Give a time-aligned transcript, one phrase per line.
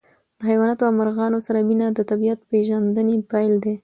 [0.39, 3.75] د حیواناتو او مرغانو سره مینه د طبیعت د پېژندنې پیل دی.